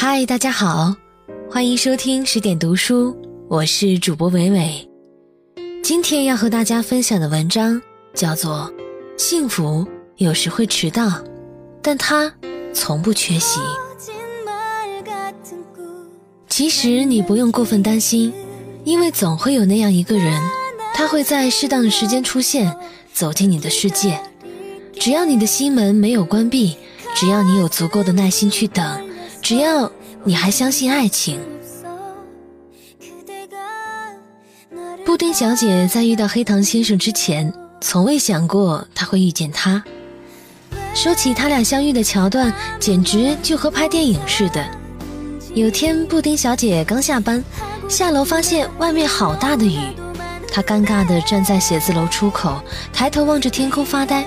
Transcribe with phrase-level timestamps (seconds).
[0.00, 0.94] 嗨，大家好，
[1.50, 3.16] 欢迎收听十点读书，
[3.48, 4.88] 我是主播伟伟。
[5.82, 7.82] 今天要和大家分享的文章
[8.14, 8.72] 叫做
[9.20, 9.84] 《幸福
[10.18, 11.20] 有时会迟到，
[11.82, 12.32] 但它
[12.72, 13.58] 从不缺席》。
[16.48, 18.32] 其实你不用过分担心，
[18.84, 20.40] 因为总会有那样一个人，
[20.94, 22.72] 他会在适当的时间出现，
[23.12, 24.20] 走进你的世界。
[24.92, 26.76] 只要你的心门没有关闭，
[27.16, 29.07] 只要你有足够的耐心去等。
[29.40, 29.90] 只要
[30.24, 31.40] 你还相信爱情，
[35.06, 39.82] 布丁小姐在遇到黑糖先生之前，从未想过他会遇见他。
[40.94, 44.64] 说起他俩相遇的桥段，简直就和拍电影似的。
[45.54, 47.42] 有天，布丁小姐刚下班，
[47.88, 49.78] 下楼发现外面好大的雨，
[50.52, 52.60] 她尴尬地站在写字楼出口，
[52.92, 54.26] 抬头望着天空发呆。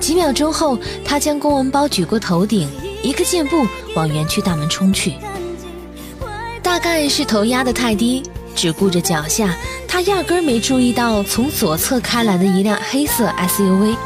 [0.00, 2.70] 几秒钟后，她将公文包举过头顶。
[3.02, 5.14] 一个箭步往园区大门冲去，
[6.62, 8.22] 大概是头压得太低，
[8.54, 9.54] 只顾着脚下，
[9.88, 13.96] 他压根没注意到从左侧开来的一辆黑色 SUV。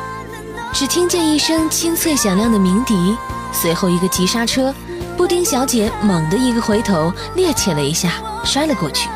[0.73, 3.17] 只听见一声清脆响亮的鸣笛，
[3.53, 4.75] 随后一个急刹车，
[5.17, 8.15] 布丁小姐猛地一个回头，趔趄了一下，
[8.45, 9.09] 摔了过去。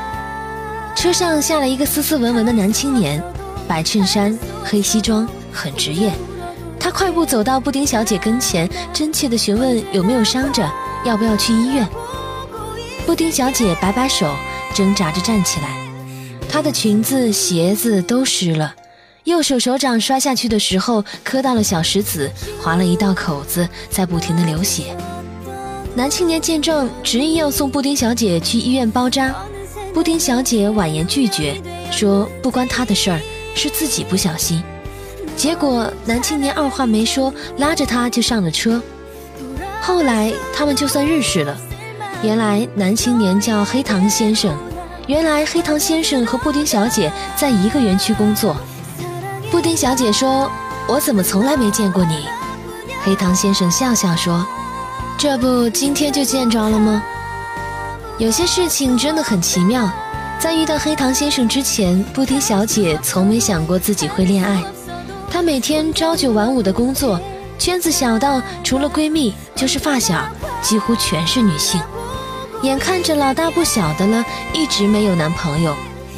[0.94, 3.22] 车上下来一个斯斯文文的男青年，
[3.66, 6.12] 白衬衫、黑西装，很职业。
[6.88, 10.66] 他快步走到布丁小姐跟前，真切地询问有没有伤着，
[11.04, 11.86] 要不要去医院。
[13.04, 14.26] 布丁小姐摆摆手，
[14.74, 15.68] 挣扎着站起来。
[16.48, 18.74] 她的裙子、鞋子都湿了，
[19.24, 24.96] 右手手掌摔下去的时候磕到了小石子，划了一道口子，在不停地流血。
[25.94, 29.34] 男青年见状，执意要送布丁小姐去医院包扎。
[29.92, 33.20] 布丁小姐婉言拒绝，说不关他的事儿，
[33.54, 34.62] 是自己不小心。
[35.38, 38.82] 结果，男青年二话没说，拉着他就上了车。
[39.80, 41.56] 后来，他们就算认识了。
[42.24, 44.52] 原来，男青年叫黑糖先生。
[45.06, 48.56] 原来，黑糖先生和布丁小姐在一个园区工作。
[49.48, 50.50] 布丁小姐说
[50.88, 52.26] ：“我怎么从来没见过你？”
[53.04, 54.44] 黑糖先生笑笑说
[55.16, 57.00] ：“这不，今天就见着了吗？”
[58.18, 59.88] 有些事情真的很奇妙。
[60.40, 64.60] 在遇到黑糖先生之前，布丁小姐从没想过自己会恋爱。
[65.30, 67.20] 她每天朝九晚五的工作，
[67.58, 70.22] 圈子小到除了闺蜜就是发小，
[70.62, 71.80] 几乎全是女性。
[72.62, 75.74] 眼看着老大不小的了，一直没有男朋友，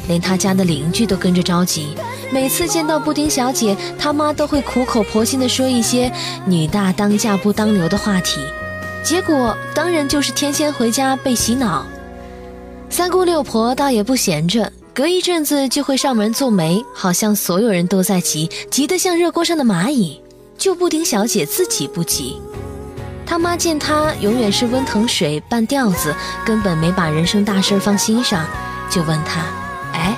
[0.07, 1.95] 连他家的邻居都跟着着急。
[2.31, 6.11] 每次见到布丁小姐，他妈都会苦口婆心地说一些
[6.47, 8.39] “女大当嫁不当留”的话题，
[9.03, 11.85] 结果当然就是天天回家被洗脑。
[12.89, 14.71] 三姑六婆倒也不闲着。
[14.93, 20.19] 隔一阵子就会上门做媒，好像所有人都在急，急得像热锅上的蚂蚁，
[20.57, 22.41] 就布丁小姐自己不急。
[23.25, 26.13] 他妈见她永远是温腾水半吊子，
[26.45, 28.45] 根本没把人生大事放心上，
[28.89, 29.45] 就问她
[29.95, 30.13] ：“哎，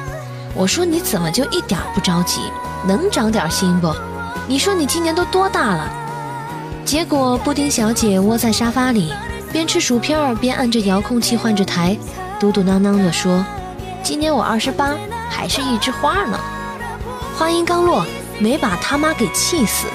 [0.56, 2.42] 我说你怎么就一点不着急？
[2.88, 3.94] 能长点心不？
[4.48, 5.88] 你说你今年都多大了？”
[6.84, 9.14] 结果布丁小姐窝在沙发里，
[9.52, 11.96] 边吃薯片边按着遥控器换着台，
[12.40, 13.46] 嘟嘟囔囔地说。
[14.04, 14.98] 今年我二十八，
[15.30, 16.38] 还是一枝花呢。
[17.38, 18.06] 话音刚落，
[18.38, 19.88] 没把他妈给气死。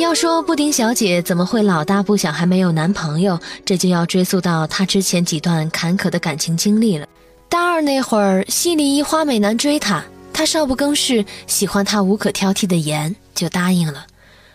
[0.00, 7.06] 要说布丁小姐怎么会老大不小还没有男朋友，这就要追溯到她之前几段坎坷的感情经历了。
[7.48, 14.06] 大二那会儿，系里一花美男追她，她少不更事，喜欢他无可挑剔的颜，就答应了。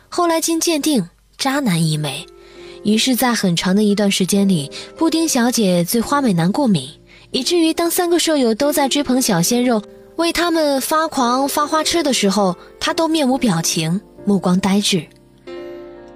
[0.09, 2.27] 后来经鉴定，渣男一枚。
[2.83, 6.89] 于是，在很长的一段时间里，布丁小姐对花美男过敏，
[7.31, 9.81] 以至于当三个舍友都在追捧小鲜肉，
[10.15, 15.05] 为他们发狂发花痴的时候，她都面无表情，目光呆滞。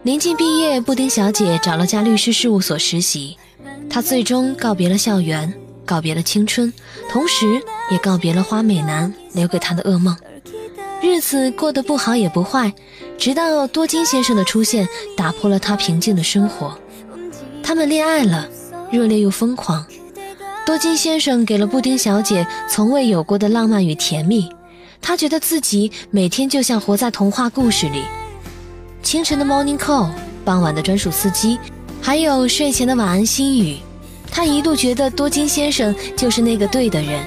[0.03, 3.37] 临近毕业，布丁小姐找了家律师事务所实习，
[3.89, 5.53] 她最终告别了校园，
[5.85, 6.71] 告别了青春，
[7.09, 10.15] 同时也告别了花美男留给她的噩梦。
[11.01, 12.73] 日子过得不好也不坏，
[13.17, 16.77] 直到多金先生的出现打破了他平静的生活。
[17.63, 18.47] 他们恋爱了，
[18.91, 19.85] 热烈又疯狂。
[20.65, 24.49] 多金先生给了布丁小姐从未有过的浪漫与甜蜜，
[25.01, 28.03] 他觉得自己每天就像活在童话故事里。
[29.01, 30.09] 清晨的 morning call，
[30.45, 31.59] 傍晚的专属司机，
[32.01, 33.77] 还有睡前的晚安心语，
[34.31, 37.21] 他一度觉得多金先生就是那个对的人。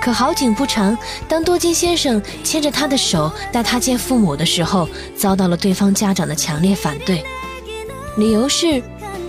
[0.00, 0.96] 可好景不长，
[1.26, 7.24] 当多金先生牵着她的手带她见父母的时候，遭到了对方家长的强烈反对。
[8.16, 8.82] 理由是，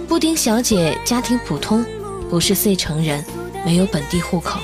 [0.08, 1.84] 布丁小姐家庭普通，
[2.30, 3.26] 不是 C 城人，
[3.66, 4.60] 没有本地户口。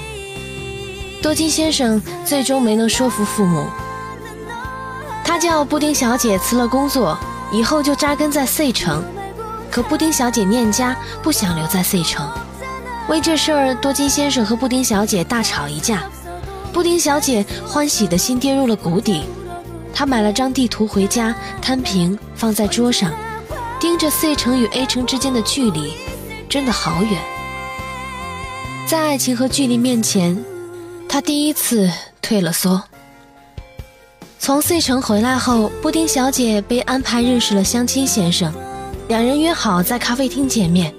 [1.21, 3.65] 多金先生最终没能说服父母，
[5.23, 7.17] 他叫布丁小姐辞了工作，
[7.51, 9.03] 以后就扎根在 C 城。
[9.71, 12.29] 可布丁小姐念家，不想留在 C 城。
[13.09, 16.03] 为这事儿，多金先生和布丁小姐大吵一架。
[16.71, 19.23] 布丁小姐欢喜的心跌入了谷底。
[19.93, 23.11] 她买了张地图回家，摊平放在桌上，
[23.79, 25.93] 盯着 C 城与 A 城之间的距离，
[26.49, 27.21] 真的好远。
[28.87, 30.43] 在爱情和距离面前，
[31.07, 31.91] 她第一次
[32.21, 32.81] 退了缩。
[34.39, 38.51] 从 C 城回来后，布丁小姐被安排认识了相亲先生，
[39.07, 40.93] 两人约好在咖啡厅见面。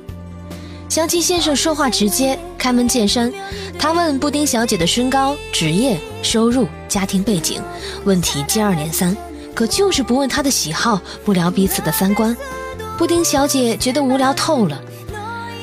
[0.88, 3.32] 相亲先生说话直接，开门见山。
[3.78, 7.60] 他问布丁小姐的身高、职业、收入、家庭背景，
[8.04, 9.16] 问题接二连三，
[9.54, 12.36] 可就是不问她的喜好，不聊彼此的三观。
[12.96, 14.80] 布丁小姐觉得无聊透了，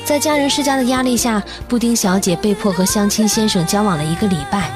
[0.04, 4.70] 在家人施加的压力下，布丁小姐被迫和相亲先生交往了一个礼拜。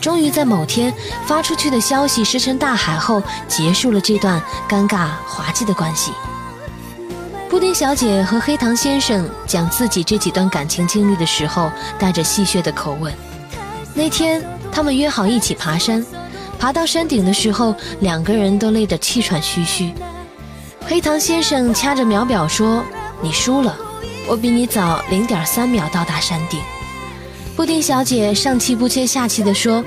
[0.00, 0.92] 终于在某天
[1.26, 6.10] 发出去的消息石沉大海后，结束了这段尴尬滑稽的关系。
[7.50, 11.68] 布丁小姐和黑糖先生讲自己这几段感情经历的时候，
[11.98, 13.12] 带着戏谑的口吻。
[13.92, 16.06] 那天他们约好一起爬山，
[16.60, 19.92] 爬到山顶的时候，两个人都累得气喘吁吁。
[20.86, 22.84] 黑糖先生掐着秒表说
[23.20, 23.76] ：“你输了，
[24.28, 26.60] 我比你早零点三秒到达山顶。”
[27.56, 29.84] 布丁小姐上气不接下气地说：“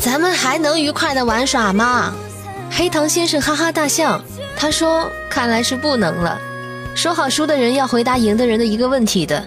[0.00, 2.12] 咱们还能愉快的玩耍吗？”
[2.72, 4.20] 黑糖先生哈哈大笑，
[4.56, 6.36] 他说：“看来是不能了。
[6.94, 9.44] 说好输的人要回答赢的人的一个问题的。”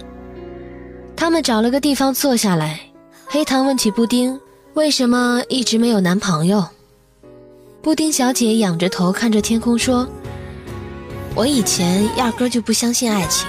[1.15, 2.79] 他们找了个地方坐下来，
[3.25, 4.39] 黑糖问起布丁
[4.75, 6.65] ：“为什么一直没有男朋友？”
[7.81, 10.07] 布丁小姐仰着头看着天空说
[11.35, 13.47] ：“我以前压根就不相信爱情，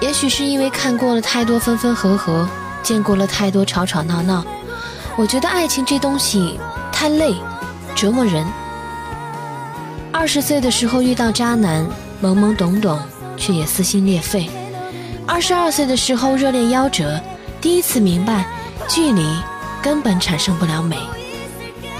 [0.00, 2.48] 也许是因为看过了太多分分合合。”
[2.82, 4.46] 见过了太多吵吵闹闹，
[5.16, 6.56] 我觉得爱情这东西
[6.92, 7.34] 太累，
[7.96, 8.46] 折磨人。
[10.12, 11.84] 二十岁的时候遇到渣男，
[12.22, 12.96] 懵懵懂懂，
[13.36, 14.48] 却也撕心裂肺。
[15.26, 17.20] 二十二岁的时候热恋夭折，
[17.60, 18.46] 第一次明白，
[18.88, 19.24] 距离
[19.82, 20.96] 根本产生不了美。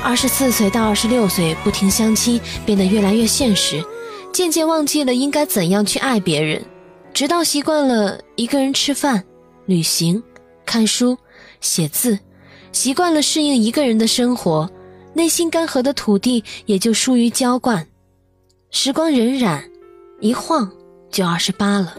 [0.02, 3.84] 二十四岁到二十六岁不停相亲，变得越来越现实，
[4.32, 6.64] 渐渐忘记了应该怎样去爱别人，
[7.12, 9.24] 直到习惯了一个人吃饭、
[9.66, 10.22] 旅行。
[10.64, 11.16] 看书、
[11.60, 12.18] 写字，
[12.72, 14.68] 习惯了适应一个人的生活，
[15.14, 17.86] 内心干涸的土地也就疏于浇灌。
[18.72, 19.62] 时光荏苒，
[20.20, 20.68] 一晃
[21.16, 21.94] 就二十八了。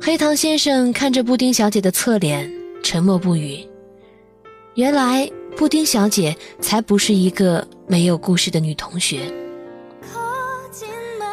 [0.00, 2.52] 黑糖先生看着布丁小姐的侧脸，
[2.82, 3.64] 沉默不语。
[4.74, 9.32] 原来布丁小姐才不是一个没有故事的女同学。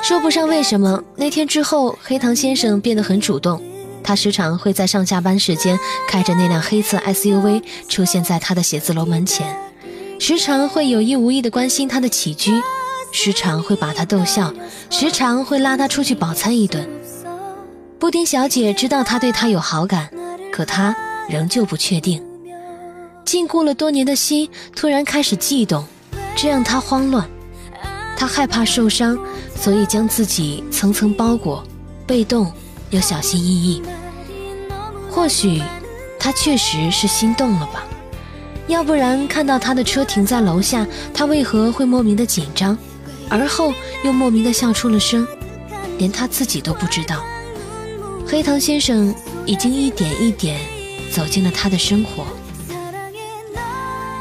[0.04, 3.60] 说不上为什么，那天之后，黑糖先生变得很主动。
[4.04, 5.76] 他时常会在上下班时间
[6.08, 9.58] 开着那辆黑色 SUV 出现在他的写字楼门前，
[10.20, 12.52] 时常会有意无意的关心他的起居，
[13.12, 14.54] 时常会把他逗笑，
[14.90, 16.88] 时常会拉他出去饱餐一顿。
[18.00, 20.10] 布丁小姐知道他对她有好感，
[20.52, 20.96] 可她
[21.28, 22.24] 仍旧不确定。
[23.26, 25.86] 禁锢了多年的心突然开始悸动，
[26.36, 27.28] 这让她慌乱。
[28.16, 29.18] 她害怕受伤，
[29.56, 31.64] 所以将自己层层包裹，
[32.08, 32.52] 被动
[32.90, 33.82] 又小心翼翼。
[35.12, 35.62] 或许，
[36.20, 37.84] 他确实是心动了吧？
[38.68, 42.78] 要不然看到他的车停在楼下，他为何会莫名的紧张，
[43.30, 43.74] 而后
[44.04, 45.28] 又莫名的笑出了声，
[45.98, 47.24] 连他自己都不知道。
[48.28, 49.14] 黑糖先生
[49.46, 50.60] 已经一点一点
[51.12, 52.26] 走进了他的生活。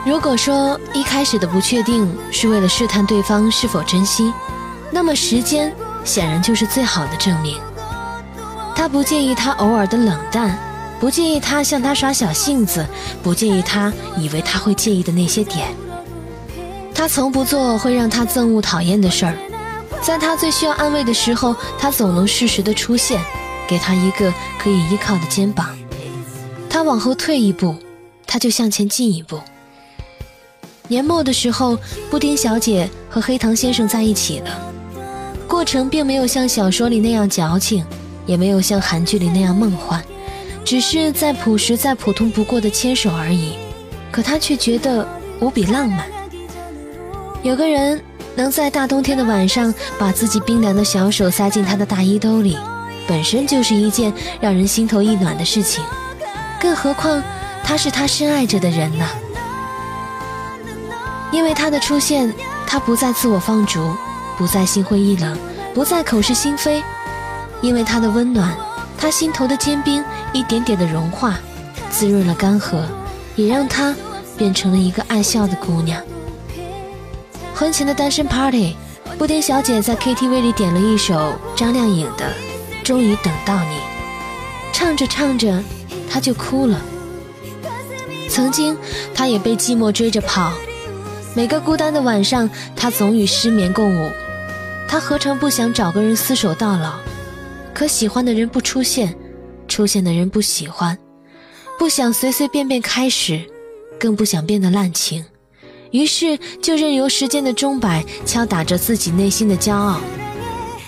[0.07, 4.33] 如果说一开始的不确定是为了试探对方是否真心，
[4.91, 7.61] 那么时间显然就是最好的证明。
[8.75, 10.59] 他不介意他偶尔的冷淡。
[11.01, 12.85] 不介意他向他耍小性子，
[13.23, 15.69] 不介意他以为他会介意的那些点。
[16.99, 19.39] 他从不做会让他憎恶讨厌的事儿，
[20.03, 23.21] 在他最需要安慰的时候，他总能适时的出现，
[23.69, 25.79] 给他一个可以依靠的肩膀。
[26.69, 27.77] 他往后退一步，
[28.27, 29.41] 他就向前进一步。
[30.89, 31.79] 年末的时候，
[32.11, 34.61] 布丁小姐和黑糖先生在一起了，
[35.47, 37.87] 过程并没有像小说里那样矫情，
[38.27, 40.05] 也没有像韩剧里那样梦幻。
[40.65, 43.53] 只是再朴实、再普通不过的牵手而已，
[44.11, 45.07] 可他却觉得
[45.39, 46.05] 无比浪漫。
[47.43, 48.03] 有个人
[48.35, 52.59] 能在大冬天的晚上把自己冰凉的小手塞进他的大衣兜里，
[53.07, 55.83] 本身就是一件让人心头一暖的事情，
[56.61, 57.23] 更何况
[57.63, 59.07] 他是他深爱着的人呢？
[61.31, 62.33] 因为他的出现，
[62.67, 63.95] 他不再自我放逐，
[64.37, 65.39] 不再心灰意冷，
[65.75, 66.83] 不再口是心非。
[67.61, 68.57] 因为他的温暖。
[69.01, 71.39] 他心头的坚冰一点点的融化，
[71.89, 72.83] 滋润了干涸，
[73.37, 73.95] 也让他
[74.37, 76.03] 变成了一个爱笑的姑娘。
[77.59, 78.77] 婚前的单身 party，
[79.19, 82.33] 布丁小姐在 KTV 里点了一首张靓颖的
[82.85, 83.75] 《终于等到你》，
[84.73, 85.61] 唱着唱着，
[86.09, 86.81] 她就哭了。
[88.29, 88.79] 曾经，
[89.13, 90.53] 她也被寂寞追着跑，
[91.35, 94.09] 每个孤单的晚上，她总与失眠共舞。
[94.87, 96.93] 她何尝不想找个人厮守到老？
[97.75, 99.13] 可喜欢的人不出现，
[99.67, 100.97] 出现的人不喜欢，
[101.77, 103.43] 不想随随便便开始，
[103.99, 105.25] 更不想变得滥情。
[105.91, 110.01] 于是就任由时间的钟摆敲打着自己内心的骄傲，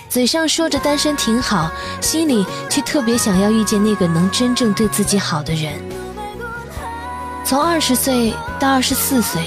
[0.09, 5.73] 嘴上说着单身挺好，心里却特别想要遇见那个能真正对自己好的人。
[7.43, 9.41] 从二十岁到二十四岁，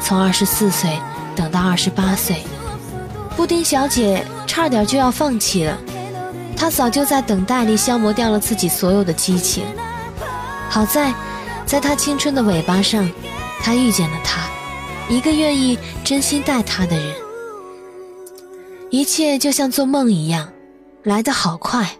[0.00, 0.98] 从二十四岁
[1.34, 2.42] 等到二十八岁，
[3.36, 5.76] 布丁小姐差点就要放弃了。
[6.56, 9.64] 她早就在等待里消磨掉了自己所有的激情。
[10.68, 11.12] 好在，
[11.66, 13.10] 在她青春的尾巴上，
[13.62, 14.40] 她遇见了他。
[15.10, 17.12] 一个愿意真心待他的人，
[18.90, 20.48] 一切就像做梦一样，
[21.02, 21.90] 来得好快，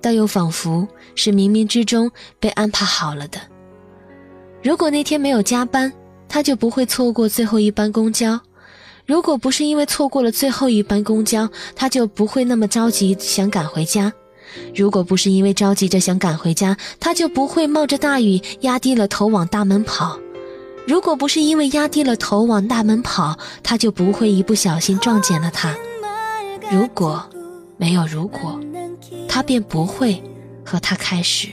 [0.00, 2.10] 但又仿佛是冥冥之中
[2.40, 3.38] 被安排好了的。
[4.60, 5.92] 如果那天没有加班，
[6.28, 8.36] 他就不会错过最后一班公交；
[9.06, 14.10] 如果不是因为错过了最后一班公交，他就不会那么着急想赶回家；
[14.74, 20.18] 如果不是因为着急着想赶回家，他就不会冒着大雨压低了头往大门跑。
[20.88, 25.76] 如果不是因为压低了头往大门跑，他就不会一不小心撞见了他。
[26.70, 27.22] 如果
[27.76, 28.58] 没有如果，
[29.28, 30.22] 他便不会
[30.64, 31.48] 和他开始。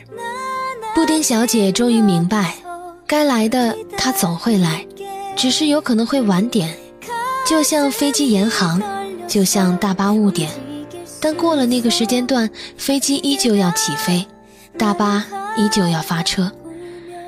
[0.96, 2.56] 布丁小姐终于明白，
[3.06, 4.88] 该来的他总会来，
[5.36, 6.74] 只是有可能会晚点。
[7.46, 8.82] 就像飞机延航，
[9.28, 10.50] 就像大巴误点，
[11.20, 14.26] 但过了那个时间段，飞机依旧要起飞，
[14.78, 15.26] 大巴
[15.58, 16.50] 依旧要发车。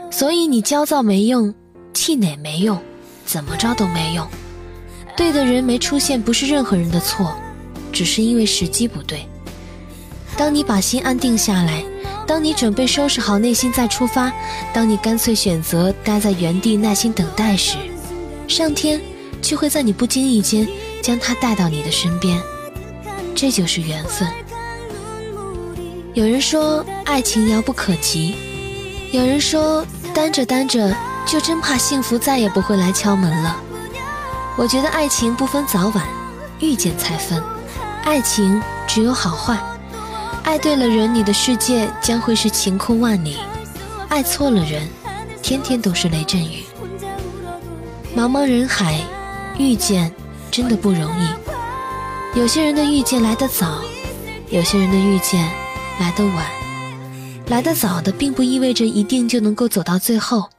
[0.10, 1.54] 所以你焦躁没用。
[1.98, 2.80] 气馁没用，
[3.26, 4.28] 怎么着都没用。
[5.16, 7.36] 对的人没出现，不是任何人的错，
[7.92, 9.28] 只是因为时机不对。
[10.38, 11.84] 当你把心安定下来，
[12.28, 14.32] 当你准备收拾好内心再出发，
[14.72, 17.78] 当你干脆选择待在原地耐心等待时，
[18.48, 19.02] 上天
[19.42, 20.68] 就会在你不经意间
[21.02, 22.40] 将他带到你的身边。
[23.34, 24.28] 这就是缘分。
[26.14, 28.36] 有人说爱情遥不可及，
[29.12, 30.96] 有人说单着单着。
[31.28, 33.58] 就真怕幸福再也不会来敲门了。
[34.56, 36.08] 我觉得爱情不分早晚，
[36.60, 37.44] 遇见才分。
[38.04, 39.60] 爱情只有好坏，
[40.44, 43.36] 爱对了人，你的世界将会是晴空万里；
[44.08, 44.88] 爱错了人，
[45.44, 46.64] 天天都是雷阵雨。
[48.16, 49.00] 茫茫人海，
[49.60, 50.12] 遇见
[50.50, 52.40] 真的不容易。
[52.40, 53.82] 有些人的遇见来得早，
[54.50, 55.48] 有些人的遇见
[56.00, 56.46] 来得晚。
[57.48, 60.50] 来得早的，并不意味着一定就能够走到最后。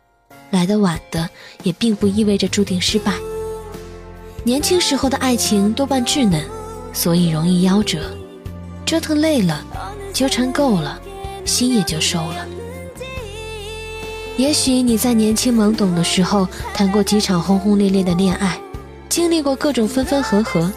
[0.50, 1.28] 来得晚的，
[1.62, 3.12] 也并不意味着注定失败。
[4.44, 6.44] 年轻时候的爱情多半稚嫩，
[6.92, 8.16] 所以容易夭折。
[8.86, 9.62] 折腾累了，
[10.14, 10.98] 纠缠够了，
[11.44, 12.46] 心也就收了。
[14.38, 18.58] 也许你在年轻懵懂的时候谈过几场轰轰烈烈的恋爱，
[19.08, 20.72] 经历过各种分分合合，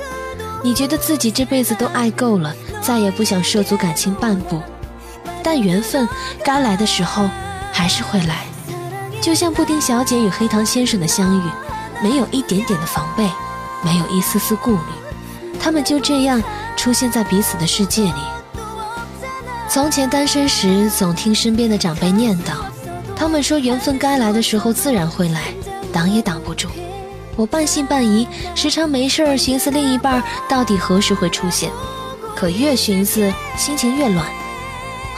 [0.63, 4.61] 你觉得自己这辈子都爱够了，再也不想涉足感情半步。
[5.43, 6.07] 但缘分
[6.43, 7.29] 该来的时候，
[7.71, 8.45] 还是会来。
[9.21, 11.41] 就像布丁小姐与黑糖先生的相遇，
[12.01, 13.29] 没有一点点的防备，
[13.83, 14.81] 没有一丝丝顾虑，
[15.59, 16.41] 他们就这样
[16.75, 18.13] 出现在彼此的世界里。
[19.69, 22.55] 从前单身时，总听身边的长辈念叨，
[23.15, 25.53] 他们说缘分该来的时候自然会来，
[25.93, 26.67] 挡也挡不住。
[27.35, 31.71] 我半信半疑，时常没事儿寻思另一半到底何时会出现，
[32.35, 34.25] 可越寻思心情越乱。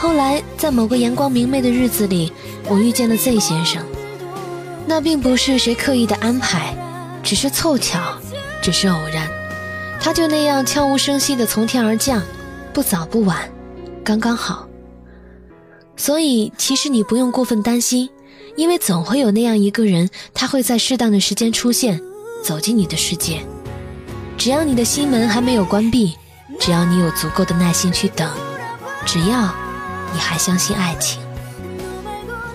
[0.03, 2.29] 后来在某个阳光明媚的日子里，
[2.67, 3.81] 我遇见了 Z 先生。
[4.85, 6.75] 那并不是谁刻意的安排，
[7.23, 8.01] 只是凑巧，
[8.61, 9.29] 只是偶然，
[10.01, 12.21] 他就那样悄无声息的从天而降，
[12.73, 13.49] 不早不晚，
[14.03, 14.67] 刚刚好。
[15.95, 18.09] 所以其实你不用过分担心，
[18.57, 22.01] 因为总会有那样一个人，他会在适当的时间出现，
[22.43, 23.41] 走进你的世界。
[24.37, 26.13] 只要你的心门还没有关闭，
[26.59, 28.29] 只要你有足够的耐心去等，
[29.05, 29.49] 只要
[30.13, 31.21] 你还相信爱情。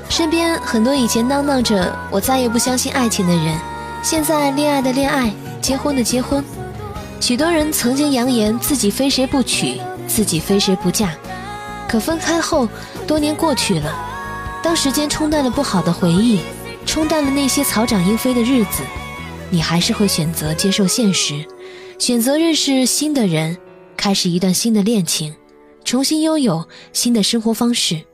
[0.09, 3.59] 身边很多以前嚷嚷着“我再也不相信爱情”的人，
[4.03, 6.43] 现在恋爱的恋爱，结婚的结婚。
[7.21, 11.11] 许多人曾经扬言自己非谁不娶，自己非谁不嫁，
[11.89, 12.69] 可分开后，
[13.07, 13.93] 多年过去了，
[14.63, 16.41] 当时间冲淡了不好的回忆，
[16.87, 18.83] 冲淡了那些草长莺飞的日子，
[19.51, 21.45] 你还是会选择接受现实，
[21.99, 23.59] 选择认识新的人，
[23.97, 25.35] 开始一段新的恋情，
[25.89, 28.05] 重新拥有新的生活方式。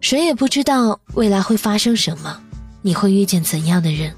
[0.00, 2.40] 谁也不知道未来会发生什么，
[2.80, 4.16] 你会遇见怎样的人，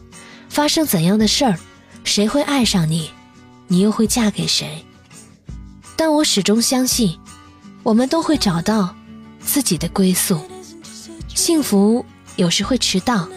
[0.49, 1.59] 发生怎样的事儿，
[2.05, 3.11] 谁会爱上你，
[3.67, 4.85] 你又会嫁给谁？
[5.97, 7.19] 但我始终相信，
[7.83, 8.95] 我们都会找到
[9.41, 10.41] 自己的归宿。
[11.35, 12.07] 幸福
[12.37, 13.29] 有时会迟到，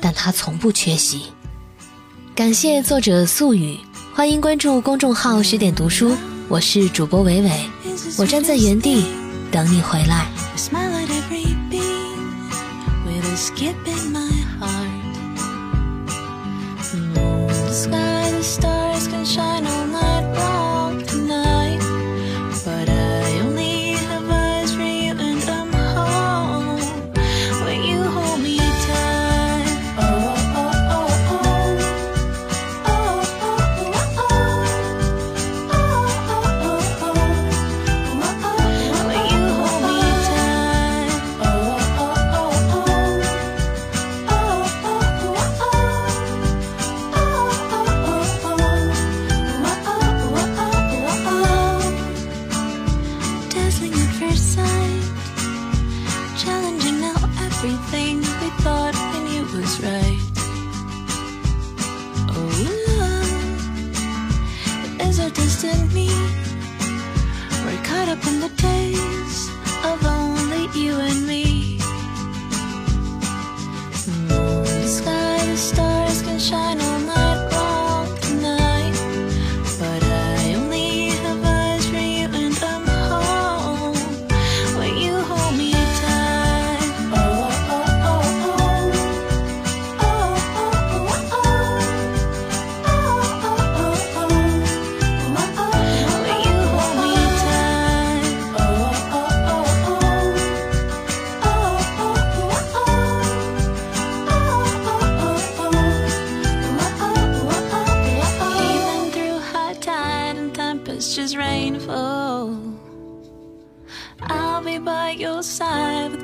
[0.00, 1.26] 但它从不缺席。
[2.34, 3.78] 感谢作者素雨，
[4.12, 6.16] 欢迎关注公众号“十点读书”，
[6.50, 7.70] 我是主播伟伟，
[8.18, 9.04] 我站在原地
[9.50, 10.26] 等你回来。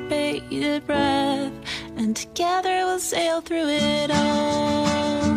[0.07, 1.51] Bated breath,
[1.97, 5.32] and together we'll sail through it all.